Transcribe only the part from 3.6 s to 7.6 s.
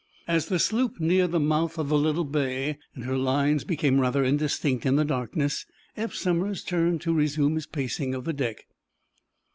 became rather indistinct in the darkness, Eph Somers turned to resume